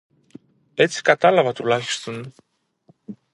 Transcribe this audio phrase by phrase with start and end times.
[0.73, 2.33] Έτσι κατάλαβα τουλάχιστον.